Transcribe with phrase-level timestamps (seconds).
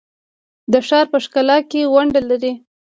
[0.71, 2.51] د ښار په ښکلا کې ونډه لري؟